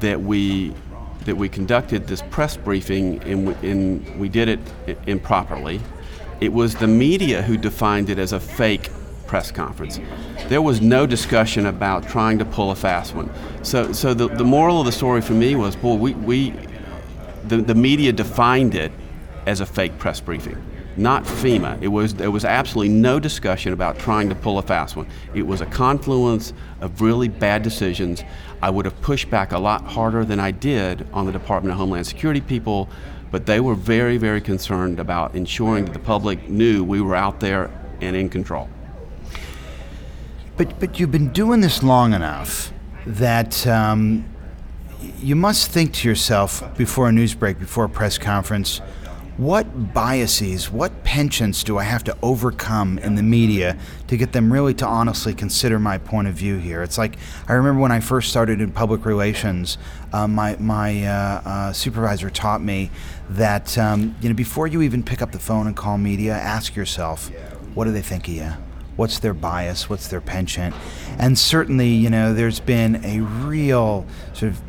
that 0.00 0.20
we 0.20 0.72
that 1.24 1.36
we 1.36 1.48
conducted 1.48 2.06
this 2.06 2.22
press 2.30 2.56
briefing 2.56 3.22
and, 3.24 3.48
and 3.62 4.18
we 4.18 4.28
did 4.28 4.48
it 4.48 4.98
improperly. 5.06 5.80
It 6.40 6.52
was 6.52 6.74
the 6.76 6.86
media 6.86 7.42
who 7.42 7.58
defined 7.58 8.08
it 8.08 8.18
as 8.18 8.32
a 8.32 8.40
fake 8.40 8.90
press 9.26 9.50
conference. 9.50 10.00
There 10.46 10.62
was 10.62 10.80
no 10.80 11.06
discussion 11.06 11.66
about 11.66 12.08
trying 12.08 12.38
to 12.38 12.44
pull 12.44 12.70
a 12.70 12.74
fast 12.74 13.14
one. 13.14 13.30
So, 13.62 13.92
so 13.92 14.14
the, 14.14 14.28
the 14.28 14.44
moral 14.44 14.80
of 14.80 14.86
the 14.86 14.92
story 14.92 15.20
for 15.20 15.34
me 15.34 15.54
was, 15.54 15.76
boy, 15.76 15.94
we, 15.94 16.14
we 16.14 16.54
the, 17.48 17.58
the 17.58 17.74
media 17.74 18.12
defined 18.12 18.74
it 18.74 18.92
as 19.46 19.60
a 19.60 19.66
fake 19.66 19.98
press 19.98 20.20
briefing, 20.20 20.62
not 20.96 21.24
FEMA. 21.24 21.80
It 21.80 21.88
was, 21.88 22.14
there 22.14 22.30
was 22.30 22.44
absolutely 22.44 22.92
no 22.94 23.18
discussion 23.18 23.72
about 23.72 23.98
trying 23.98 24.28
to 24.28 24.34
pull 24.34 24.58
a 24.58 24.62
fast 24.62 24.96
one. 24.96 25.06
It 25.34 25.46
was 25.46 25.60
a 25.60 25.66
confluence 25.66 26.52
of 26.80 27.00
really 27.00 27.28
bad 27.28 27.62
decisions. 27.62 28.24
I 28.60 28.70
would 28.70 28.84
have 28.84 29.00
pushed 29.00 29.30
back 29.30 29.52
a 29.52 29.58
lot 29.58 29.84
harder 29.84 30.24
than 30.24 30.40
I 30.40 30.50
did 30.50 31.06
on 31.12 31.26
the 31.26 31.32
Department 31.32 31.72
of 31.72 31.78
Homeland 31.78 32.06
Security 32.06 32.40
people, 32.40 32.88
but 33.30 33.46
they 33.46 33.60
were 33.60 33.74
very, 33.74 34.16
very 34.16 34.40
concerned 34.40 34.98
about 34.98 35.34
ensuring 35.34 35.84
that 35.86 35.92
the 35.92 35.98
public 35.98 36.48
knew 36.48 36.84
we 36.84 37.00
were 37.00 37.14
out 37.14 37.40
there 37.40 37.70
and 38.00 38.16
in 38.16 38.28
control. 38.28 38.68
But, 40.56 40.80
but 40.80 40.98
you've 40.98 41.12
been 41.12 41.32
doing 41.32 41.60
this 41.60 41.82
long 41.82 42.12
enough 42.12 42.72
that 43.06 43.66
um, 43.66 44.24
you 45.20 45.36
must 45.36 45.70
think 45.70 45.92
to 45.94 46.08
yourself 46.08 46.76
before 46.76 47.08
a 47.08 47.12
news 47.12 47.34
break, 47.34 47.58
before 47.58 47.84
a 47.84 47.88
press 47.88 48.18
conference, 48.18 48.80
what 49.38 49.94
biases, 49.94 50.68
what 50.68 51.04
penchants 51.04 51.62
do 51.62 51.78
I 51.78 51.84
have 51.84 52.02
to 52.04 52.16
overcome 52.22 52.98
in 52.98 53.14
the 53.14 53.22
media 53.22 53.78
to 54.08 54.16
get 54.16 54.32
them 54.32 54.52
really 54.52 54.74
to 54.74 54.86
honestly 54.86 55.32
consider 55.32 55.78
my 55.78 55.96
point 55.96 56.26
of 56.26 56.34
view 56.34 56.56
here? 56.56 56.82
It's 56.82 56.98
like 56.98 57.16
I 57.46 57.52
remember 57.52 57.80
when 57.80 57.92
I 57.92 58.00
first 58.00 58.30
started 58.30 58.60
in 58.60 58.72
public 58.72 59.04
relations, 59.04 59.78
uh, 60.12 60.26
my 60.26 60.56
my 60.58 61.04
uh, 61.04 61.42
uh, 61.44 61.72
supervisor 61.72 62.30
taught 62.30 62.60
me 62.60 62.90
that 63.30 63.78
um, 63.78 64.16
you 64.20 64.28
know 64.28 64.34
before 64.34 64.66
you 64.66 64.82
even 64.82 65.04
pick 65.04 65.22
up 65.22 65.30
the 65.30 65.38
phone 65.38 65.68
and 65.68 65.76
call 65.76 65.98
media, 65.98 66.32
ask 66.32 66.74
yourself, 66.74 67.28
what 67.74 67.84
do 67.84 67.92
they 67.92 68.02
think 68.02 68.26
of 68.26 68.34
you? 68.34 68.52
what's 68.96 69.20
their 69.20 69.32
bias, 69.32 69.88
what's 69.88 70.08
their 70.08 70.20
penchant, 70.20 70.74
and 71.20 71.38
certainly, 71.38 71.88
you 71.88 72.10
know, 72.10 72.34
there's 72.34 72.58
been 72.58 72.96
a 73.04 73.20
real 73.20 74.04
sort 74.32 74.50
of 74.50 74.67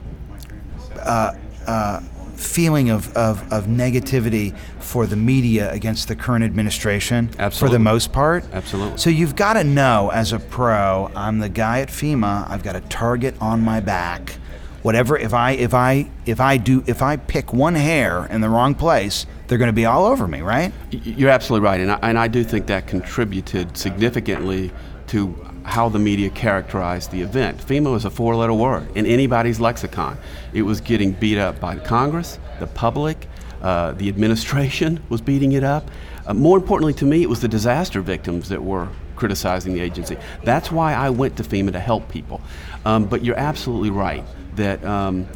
uh, 1.03 1.35
uh, 1.67 1.99
feeling 2.35 2.89
of, 2.89 3.15
of, 3.15 3.51
of 3.51 3.65
negativity 3.65 4.55
for 4.79 5.05
the 5.05 5.15
media 5.15 5.71
against 5.71 6.07
the 6.07 6.15
current 6.15 6.43
administration 6.43 7.29
Absolutely. 7.37 7.57
for 7.59 7.71
the 7.71 7.79
most 7.79 8.11
part. 8.11 8.45
Absolutely. 8.53 8.97
So 8.97 9.09
you've 9.09 9.35
got 9.35 9.53
to 9.53 9.63
know 9.63 10.09
as 10.13 10.31
a 10.33 10.39
pro, 10.39 11.11
I'm 11.15 11.39
the 11.39 11.49
guy 11.49 11.81
at 11.81 11.89
FEMA, 11.89 12.49
I've 12.49 12.63
got 12.63 12.75
a 12.75 12.81
target 12.81 13.35
on 13.41 13.61
my 13.61 13.79
back. 13.81 14.37
Whatever 14.81 15.17
if 15.17 15.33
I 15.33 15.51
if 15.51 15.73
I 15.73 16.09
if 16.25 16.39
I 16.39 16.55
do 16.55 16.85
if 16.87 17.01
I 17.01 17.17
pick 17.17 17.51
one 17.51 17.75
hair 17.75 18.25
in 18.27 18.39
the 18.39 18.47
wrong 18.47 18.75
place, 18.75 19.25
they're 19.47 19.57
going 19.57 19.67
to 19.67 19.73
be 19.73 19.85
all 19.85 20.05
over 20.05 20.25
me, 20.25 20.39
right? 20.39 20.71
You're 20.89 21.31
absolutely 21.31 21.65
right, 21.65 21.81
and 21.81 21.91
I, 21.91 21.99
and 22.01 22.17
I 22.17 22.29
do 22.29 22.45
think 22.45 22.67
that 22.67 22.87
contributed 22.87 23.75
significantly 23.75 24.71
to 25.07 25.35
how 25.69 25.87
the 25.87 25.99
media 25.99 26.29
characterized 26.29 27.11
the 27.11 27.21
event. 27.21 27.59
FEMA 27.59 27.91
was 27.91 28.03
a 28.03 28.09
four-letter 28.09 28.53
word 28.53 28.87
in 28.97 29.05
anybody's 29.05 29.59
lexicon. 29.59 30.17
It 30.51 30.63
was 30.63 30.81
getting 30.81 31.11
beat 31.11 31.37
up 31.37 31.59
by 31.59 31.77
Congress, 31.77 32.39
the 32.59 32.67
public, 32.67 33.27
uh, 33.61 33.91
the 33.93 34.09
administration 34.09 35.01
was 35.09 35.21
beating 35.21 35.51
it 35.51 35.63
up. 35.63 35.89
Uh, 36.25 36.33
more 36.33 36.57
importantly 36.57 36.93
to 36.93 37.05
me, 37.05 37.21
it 37.21 37.29
was 37.29 37.41
the 37.41 37.47
disaster 37.47 38.01
victims 38.01 38.49
that 38.49 38.63
were 38.63 38.87
criticizing 39.15 39.73
the 39.73 39.81
agency. 39.81 40.17
That's 40.43 40.71
why 40.71 40.93
I 40.93 41.09
went 41.09 41.37
to 41.37 41.43
FEMA 41.43 41.71
to 41.73 41.79
help 41.79 42.09
people. 42.09 42.41
Um, 42.85 43.05
but 43.05 43.23
you're 43.23 43.37
absolutely 43.37 43.89
right 43.89 44.23
that 44.55 44.83
um, 44.83 45.27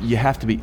you 0.00 0.16
have 0.16 0.38
to 0.40 0.46
be. 0.46 0.60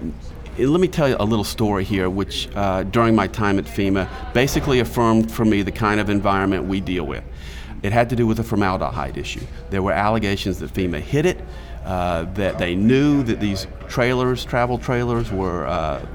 Let 0.57 0.79
me 0.79 0.87
tell 0.87 1.07
you 1.07 1.17
a 1.19 1.25
little 1.25 1.43
story 1.43 1.83
here, 1.83 2.09
which 2.09 2.49
uh, 2.55 2.83
during 2.83 3.13
my 3.15 3.27
time 3.27 3.59
at 3.59 3.65
FEMA 3.65 4.07
basically 4.33 4.79
affirmed 4.79 5.31
for 5.31 5.45
me 5.45 5.61
the 5.61 5.71
kind 5.71 5.99
of 5.99 6.09
environment 6.09 6.65
we 6.65 6.79
deal 6.81 7.05
with. 7.05 7.23
It 7.83 7.91
had 7.93 8.09
to 8.09 8.15
do 8.15 8.25
with 8.25 8.37
the 8.37 8.43
formaldehyde 8.43 9.17
issue. 9.17 9.45
There 9.69 9.81
were 9.83 9.91
allegations 9.91 10.59
that 10.59 10.73
FEMA 10.73 10.99
hid 10.99 11.25
it, 11.25 11.39
uh, 11.85 12.23
that 12.33 12.57
they 12.57 12.75
knew 12.75 13.23
that 13.23 13.39
these 13.39 13.67
trailers, 13.87 14.43
travel 14.43 14.77
trailers, 14.77 15.31
were 15.31 15.65
uh, 15.67 16.05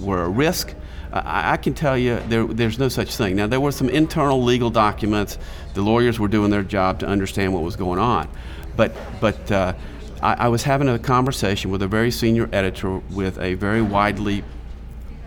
were 0.00 0.24
a 0.24 0.28
risk. 0.28 0.74
I, 1.12 1.52
I 1.52 1.56
can 1.56 1.74
tell 1.74 1.96
you 1.96 2.20
there, 2.28 2.44
there's 2.44 2.78
no 2.78 2.88
such 2.88 3.16
thing. 3.16 3.36
Now, 3.36 3.46
there 3.46 3.60
were 3.60 3.72
some 3.72 3.88
internal 3.88 4.42
legal 4.42 4.70
documents. 4.70 5.38
The 5.74 5.82
lawyers 5.82 6.18
were 6.18 6.28
doing 6.28 6.50
their 6.50 6.62
job 6.62 7.00
to 7.00 7.06
understand 7.06 7.54
what 7.54 7.62
was 7.62 7.76
going 7.76 7.98
on. 7.98 8.28
But, 8.76 8.94
but 9.20 9.50
uh, 9.50 9.74
I, 10.22 10.34
I 10.34 10.48
was 10.48 10.62
having 10.62 10.88
a 10.88 10.98
conversation 10.98 11.70
with 11.70 11.82
a 11.82 11.88
very 11.88 12.10
senior 12.10 12.48
editor 12.52 12.98
with 13.10 13.38
a 13.38 13.54
very 13.54 13.82
widely 13.82 14.44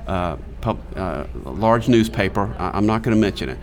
uh, 0.08 0.38
pub, 0.62 0.80
uh, 0.96 1.26
large 1.44 1.88
newspaper. 1.88 2.54
I, 2.58 2.78
I'm 2.78 2.86
not 2.86 3.02
going 3.02 3.16
to 3.16 3.22
mention 3.22 3.50
it. 3.50 3.58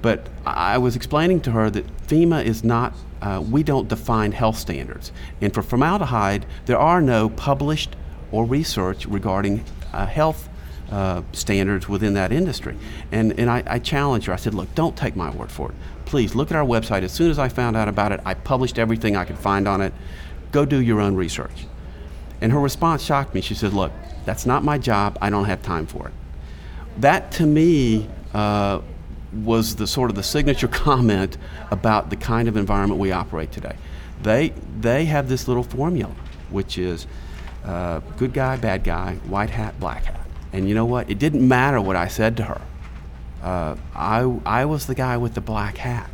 But 0.00 0.28
I 0.46 0.78
was 0.78 0.96
explaining 0.96 1.40
to 1.42 1.50
her 1.52 1.70
that 1.70 1.86
FEMA 2.06 2.44
is 2.44 2.62
not, 2.62 2.94
uh, 3.20 3.42
we 3.48 3.62
don't 3.62 3.88
define 3.88 4.32
health 4.32 4.56
standards. 4.56 5.12
And 5.40 5.52
for 5.52 5.62
formaldehyde, 5.62 6.46
there 6.66 6.78
are 6.78 7.00
no 7.00 7.28
published 7.30 7.96
or 8.30 8.44
research 8.44 9.06
regarding 9.06 9.64
uh, 9.92 10.06
health 10.06 10.48
uh, 10.90 11.22
standards 11.32 11.88
within 11.88 12.14
that 12.14 12.32
industry. 12.32 12.76
And, 13.12 13.38
and 13.38 13.50
I, 13.50 13.62
I 13.66 13.78
challenged 13.78 14.26
her. 14.26 14.32
I 14.32 14.36
said, 14.36 14.54
look, 14.54 14.74
don't 14.74 14.96
take 14.96 15.16
my 15.16 15.30
word 15.30 15.50
for 15.50 15.70
it. 15.70 15.74
Please 16.04 16.34
look 16.34 16.50
at 16.50 16.56
our 16.56 16.64
website. 16.64 17.02
As 17.02 17.12
soon 17.12 17.30
as 17.30 17.38
I 17.38 17.48
found 17.48 17.76
out 17.76 17.88
about 17.88 18.12
it, 18.12 18.20
I 18.24 18.34
published 18.34 18.78
everything 18.78 19.16
I 19.16 19.24
could 19.24 19.38
find 19.38 19.68
on 19.68 19.80
it. 19.80 19.92
Go 20.52 20.64
do 20.64 20.80
your 20.80 21.00
own 21.00 21.14
research. 21.14 21.66
And 22.40 22.52
her 22.52 22.60
response 22.60 23.02
shocked 23.02 23.34
me. 23.34 23.40
She 23.40 23.54
said, 23.54 23.74
Look, 23.74 23.92
that's 24.24 24.46
not 24.46 24.64
my 24.64 24.78
job. 24.78 25.18
I 25.20 25.28
don't 25.28 25.44
have 25.44 25.62
time 25.62 25.86
for 25.86 26.08
it. 26.08 26.14
That 26.98 27.32
to 27.32 27.46
me 27.46 28.08
uh, 28.32 28.80
was 29.32 29.76
the 29.76 29.86
sort 29.86 30.10
of 30.10 30.16
the 30.16 30.22
signature 30.22 30.68
comment 30.86 31.36
about 31.70 32.10
the 32.10 32.16
kind 32.16 32.48
of 32.48 32.56
environment 32.56 33.00
we 33.00 33.12
operate 33.12 33.52
today. 33.52 33.76
They, 34.22 34.52
they 34.80 35.04
have 35.06 35.28
this 35.28 35.46
little 35.46 35.62
formula, 35.62 36.14
which 36.50 36.78
is 36.78 37.06
uh, 37.64 38.00
good 38.16 38.32
guy, 38.32 38.56
bad 38.56 38.84
guy, 38.84 39.14
white 39.26 39.50
hat, 39.50 39.78
black 39.78 40.04
hat. 40.04 40.26
And 40.52 40.68
you 40.68 40.74
know 40.74 40.86
what? 40.86 41.10
It 41.10 41.18
didn't 41.18 41.46
matter 41.46 41.80
what 41.80 41.96
I 41.96 42.08
said 42.08 42.36
to 42.38 42.44
her. 42.44 42.60
Uh, 43.42 43.76
I, 43.94 44.20
I 44.44 44.64
was 44.64 44.86
the 44.86 44.94
guy 44.94 45.16
with 45.16 45.34
the 45.34 45.40
black 45.40 45.78
hat. 45.78 46.10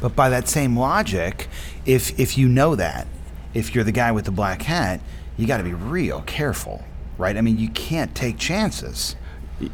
But 0.00 0.16
by 0.16 0.30
that 0.30 0.48
same 0.48 0.78
logic, 0.78 1.48
if 1.84 2.18
if 2.18 2.38
you 2.38 2.48
know 2.48 2.74
that, 2.74 3.06
if 3.52 3.74
you're 3.74 3.84
the 3.84 3.92
guy 3.92 4.12
with 4.12 4.24
the 4.24 4.30
black 4.30 4.62
hat, 4.62 5.00
you 5.36 5.46
got 5.46 5.58
to 5.58 5.64
be 5.64 5.74
real 5.74 6.22
careful, 6.22 6.84
right? 7.18 7.36
I 7.36 7.40
mean, 7.40 7.58
you 7.58 7.68
can't 7.68 8.14
take 8.14 8.38
chances. 8.38 9.16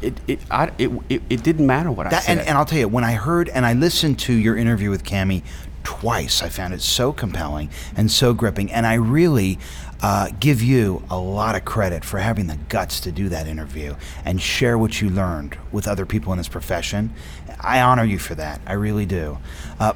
It, 0.01 0.19
it, 0.27 0.39
I, 0.51 0.71
it, 0.77 0.91
it, 1.09 1.21
it 1.29 1.43
didn't 1.43 1.65
matter 1.65 1.91
what 1.91 2.07
I 2.07 2.19
said. 2.19 2.39
and, 2.39 2.47
and 2.47 2.57
I'll 2.57 2.65
tell 2.65 2.79
you, 2.79 2.87
when 2.87 3.03
I 3.03 3.13
heard 3.13 3.49
and 3.49 3.65
I 3.65 3.73
listened 3.73 4.19
to 4.19 4.33
your 4.33 4.57
interview 4.57 4.89
with 4.89 5.03
Kami 5.05 5.43
twice, 5.83 6.43
I 6.43 6.49
found 6.49 6.73
it 6.73 6.81
so 6.81 7.13
compelling 7.13 7.69
and 7.95 8.11
so 8.11 8.33
gripping. 8.33 8.71
And 8.71 8.85
I 8.85 8.95
really 8.95 9.57
uh, 10.01 10.29
give 10.39 10.61
you 10.61 11.03
a 11.09 11.17
lot 11.17 11.55
of 11.55 11.65
credit 11.65 12.03
for 12.03 12.19
having 12.19 12.47
the 12.47 12.57
guts 12.69 12.99
to 13.01 13.11
do 13.11 13.29
that 13.29 13.47
interview 13.47 13.95
and 14.25 14.41
share 14.41 14.77
what 14.77 15.01
you 15.01 15.09
learned 15.09 15.57
with 15.71 15.87
other 15.87 16.05
people 16.05 16.31
in 16.33 16.37
this 16.37 16.49
profession. 16.49 17.13
I 17.59 17.81
honor 17.81 18.03
you 18.03 18.19
for 18.19 18.35
that. 18.35 18.61
I 18.67 18.73
really 18.73 19.05
do. 19.05 19.39
Uh, 19.79 19.93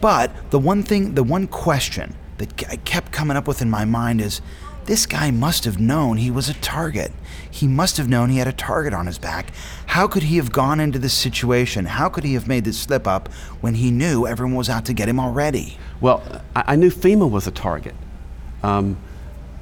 but 0.00 0.50
the 0.50 0.58
one 0.58 0.82
thing, 0.82 1.14
the 1.14 1.24
one 1.24 1.46
question 1.46 2.14
that 2.38 2.68
I 2.70 2.76
kept 2.76 3.12
coming 3.12 3.36
up 3.36 3.48
with 3.48 3.60
in 3.60 3.70
my 3.70 3.84
mind 3.84 4.20
is 4.20 4.40
this 4.86 5.06
guy 5.06 5.30
must 5.30 5.64
have 5.64 5.78
known 5.78 6.16
he 6.16 6.30
was 6.30 6.48
a 6.48 6.54
target. 6.54 7.12
He 7.50 7.66
must 7.66 7.96
have 7.96 8.08
known 8.08 8.30
he 8.30 8.38
had 8.38 8.48
a 8.48 8.52
target 8.52 8.92
on 8.92 9.06
his 9.06 9.18
back. 9.18 9.52
How 9.86 10.06
could 10.06 10.24
he 10.24 10.36
have 10.36 10.52
gone 10.52 10.80
into 10.80 10.98
this 10.98 11.12
situation? 11.12 11.86
How 11.86 12.08
could 12.08 12.24
he 12.24 12.34
have 12.34 12.46
made 12.46 12.64
this 12.64 12.78
slip 12.78 13.06
up 13.06 13.28
when 13.60 13.74
he 13.74 13.90
knew 13.90 14.26
everyone 14.26 14.54
was 14.54 14.70
out 14.70 14.84
to 14.86 14.92
get 14.92 15.08
him 15.08 15.20
already? 15.20 15.78
Well, 16.00 16.42
I, 16.54 16.76
knew 16.76 16.90
FEMA 16.90 17.30
was 17.30 17.46
a 17.46 17.50
target. 17.50 17.94
Um, 18.62 18.96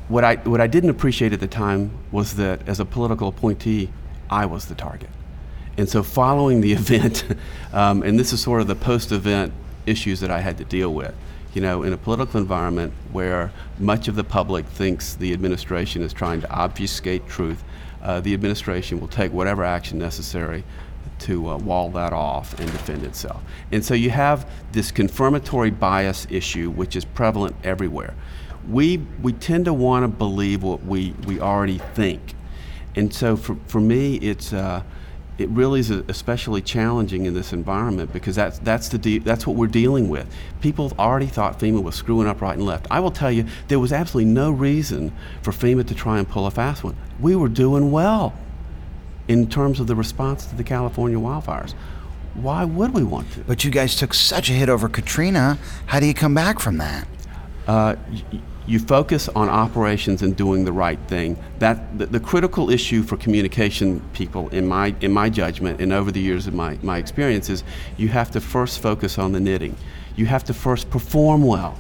what 0.09 0.25
I 0.25 0.37
what 0.37 0.61
I 0.61 0.67
didn't 0.67 0.91
appreciate 0.91 1.33
at 1.33 1.41
the 1.41 1.47
time 1.47 1.91
was 2.11 2.37
that 2.37 2.67
as 2.67 2.81
a 2.81 2.85
political 2.85 3.29
appointee, 3.29 3.91
I 4.31 4.47
was 4.47 4.67
the 4.67 4.75
target. 4.75 5.11
And 5.77 5.89
so, 5.89 6.03
following 6.03 6.61
the 6.61 6.73
event, 6.81 7.25
um, 7.73 8.03
and 8.03 8.19
this 8.19 8.33
is 8.33 8.43
sort 8.43 8.61
of 8.61 8.67
the 8.67 8.75
post-event 8.75 9.53
issues 9.87 10.21
that 10.21 10.31
I 10.31 10.41
had 10.41 10.59
to 10.59 10.65
deal 10.65 10.93
with. 10.93 11.15
You 11.55 11.63
know, 11.63 11.83
in 11.83 11.93
a 11.93 11.97
political 11.97 12.41
environment 12.41 12.93
where 13.11 13.51
much 13.79 14.07
of 14.07 14.17
the 14.17 14.25
public 14.25 14.67
thinks 14.67 15.15
the 15.15 15.33
administration 15.33 16.03
is 16.03 16.13
trying 16.13 16.41
to 16.43 16.51
obfuscate 16.51 17.27
truth, 17.27 17.65
uh, 18.03 18.21
the 18.21 18.35
administration 18.35 19.01
will 19.01 19.09
take 19.09 19.33
whatever 19.33 19.65
action 19.65 19.99
necessary 19.99 20.63
to 21.21 21.49
uh, 21.49 21.57
wall 21.59 21.91
that 21.91 22.13
off 22.13 22.59
and 22.61 22.71
defend 22.71 23.03
itself. 23.03 23.43
And 23.73 23.85
so 23.85 23.95
you 23.95 24.11
have 24.11 24.49
this 24.73 24.93
confirmatory 24.93 25.71
bias 25.71 26.27
issue, 26.31 26.71
which 26.71 26.95
is 26.95 27.05
prevalent 27.05 27.57
everywhere. 27.65 28.15
We, 28.69 28.99
we 29.23 29.33
tend 29.33 29.65
to 29.65 29.73
want 29.73 30.05
to 30.05 30.09
believe 30.09 30.63
what 30.63 30.85
we, 30.85 31.15
we 31.27 31.41
already 31.41 31.79
think. 31.79 32.35
And 32.95 33.13
so 33.13 33.37
for, 33.37 33.57
for 33.67 33.81
me, 33.81 34.17
it's, 34.17 34.53
uh, 34.53 34.83
it 35.39 35.49
really 35.51 35.81
is 35.81 35.91
especially 35.91 36.61
challenging 36.61 37.25
in 37.27 37.33
this 37.33 37.53
environment 37.53 38.13
because 38.13 38.35
that's, 38.35 38.59
that's, 38.59 38.89
the 38.89 38.99
de- 38.99 39.19
that's 39.19 39.47
what 39.47 39.57
we're 39.57 39.69
dealing 39.69 40.09
with. 40.09 40.27
People 40.61 40.93
already 40.99 41.27
thought 41.27 41.61
FEMA 41.61 41.81
was 41.83 41.95
screwing 41.95 42.27
up 42.27 42.41
right 42.41 42.57
and 42.57 42.67
left. 42.67 42.89
I 42.91 42.99
will 43.01 43.13
tell 43.13 43.31
you, 43.31 43.47
there 43.69 43.79
was 43.79 43.93
absolutely 43.93 44.33
no 44.33 44.51
reason 44.51 45.13
for 45.43 45.53
FEMA 45.53 45.87
to 45.87 45.95
try 45.95 46.19
and 46.19 46.29
pull 46.29 46.47
a 46.47 46.51
fast 46.51 46.83
one. 46.83 46.97
We 47.21 47.37
were 47.37 47.49
doing 47.49 47.93
well 47.93 48.35
in 49.29 49.49
terms 49.49 49.79
of 49.79 49.87
the 49.87 49.95
response 49.95 50.45
to 50.47 50.57
the 50.57 50.65
California 50.65 51.19
wildfires. 51.19 51.75
Why 52.35 52.65
would 52.65 52.93
we 52.93 53.05
want 53.05 53.33
to? 53.33 53.41
But 53.41 53.65
you 53.65 53.71
guys 53.71 53.95
took 53.97 54.15
such 54.15 54.51
a 54.51 54.53
hit 54.53 54.69
over 54.69 54.89
Katrina. 54.89 55.59
How 55.87 56.01
do 56.01 56.07
you 56.07 56.15
come 56.15 56.35
back 56.35 56.59
from 56.61 56.79
that? 56.79 57.07
Uh, 57.67 57.97
y- 58.11 58.41
you 58.69 58.79
focus 58.79 59.31
on 59.31 59.49
operations 59.49 60.21
and 60.21 60.37
doing 60.37 60.67
the 60.67 60.73
right 60.73 60.99
thing. 61.09 61.43
That 61.59 61.99
the, 61.99 62.05
the 62.07 62.21
critical 62.21 62.69
issue 62.69 63.03
for 63.03 63.17
communication 63.17 64.03
people, 64.13 64.51
in 64.51 64.67
my 64.69 64.95
in 65.01 65.11
my 65.11 65.31
judgment, 65.31 65.81
and 65.81 65.91
over 65.91 66.13
the 66.13 66.21
years 66.21 66.47
of 66.47 66.53
my 66.53 66.79
my 66.83 66.99
experience, 66.99 67.49
is 67.49 67.65
you 67.97 68.09
have 68.09 68.31
to 68.33 68.41
first 68.41 68.81
focus 68.81 69.19
on 69.19 69.33
the 69.33 69.41
knitting. 69.41 69.75
You 70.17 70.27
have 70.27 70.45
to 70.45 70.55
first 70.55 70.91
perform 70.91 71.43
well, 71.43 71.79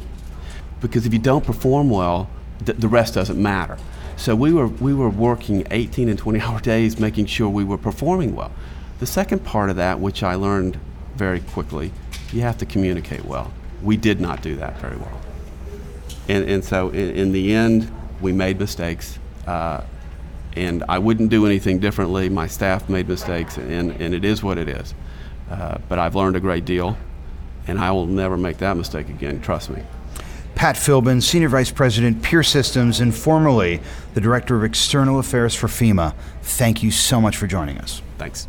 because 0.80 1.04
if 1.04 1.12
you 1.12 1.18
don't 1.18 1.45
perform 1.45 1.90
well, 1.90 2.30
th- 2.64 2.78
the 2.78 2.88
rest 2.88 3.14
doesn't 3.14 3.40
matter. 3.40 3.76
So 4.16 4.35
we 4.35 4.54
were 4.54 4.68
we 4.68 4.95
were 4.95 5.11
working 5.11 5.66
18 5.71 6.09
and 6.09 6.18
20 6.18 6.40
hour 6.45 6.59
days, 6.59 6.99
making 6.99 7.26
sure 7.26 7.50
we 7.50 7.64
were 7.64 7.78
performing 7.78 8.35
well. 8.35 8.50
The 8.99 9.07
second 9.07 9.45
part 9.45 9.68
of 9.68 9.76
that, 9.76 10.00
which 10.00 10.23
I 10.23 10.37
learned 10.37 10.80
very 11.16 11.40
quickly, 11.40 11.92
you 12.33 12.40
have 12.40 12.57
to 12.59 12.66
communicate 12.66 13.26
well. 13.26 13.52
We 13.83 13.99
did 13.99 14.21
not 14.21 14.40
do 14.40 14.57
that 14.57 14.78
very 14.78 14.97
well. 14.97 15.27
And, 16.28 16.49
and 16.49 16.64
so 16.64 16.90
in, 16.90 17.11
in 17.11 17.32
the 17.32 17.52
end, 17.52 17.92
we 18.20 18.32
made 18.32 18.58
mistakes. 18.58 19.18
Uh, 19.47 19.82
and 20.56 20.85
I 20.88 20.99
wouldn't 20.99 21.30
do 21.30 21.47
anything 21.47 21.78
differently. 21.78 22.28
My 22.28 22.47
staff 22.47 22.88
made 22.88 23.08
mistakes, 23.08 23.56
and, 23.56 23.92
and 23.92 24.14
it 24.14 24.25
is 24.25 24.42
what 24.42 24.58
it 24.58 24.68
is. 24.68 24.94
Uh, 25.50 25.78
but 25.88 25.99
I've 25.99 26.14
learned 26.14 26.37
a 26.37 26.40
great 26.40 26.64
deal, 26.64 26.99
and 27.66 27.78
I 27.78 27.92
will 27.92 28.06
never 28.06 28.37
make 28.37 28.58
that 28.58 28.76
mistake 28.76 29.08
again, 29.08 29.40
trust 29.40 29.70
me. 29.70 29.82
Pat 30.54 30.75
Philbin, 30.75 31.23
Senior 31.23 31.49
Vice 31.49 31.70
President, 31.70 32.23
PIER 32.23 32.42
Systems, 32.42 32.99
and 32.99 33.14
formerly 33.14 33.80
the 34.14 34.20
Director 34.20 34.56
of 34.56 34.64
External 34.64 35.20
Affairs 35.20 35.54
for 35.54 35.68
FEMA. 35.68 36.14
Thank 36.42 36.82
you 36.82 36.90
so 36.90 37.20
much 37.20 37.37
for 37.37 37.47
joining 37.47 37.78
us. 37.78 38.02
Thanks. 38.18 38.49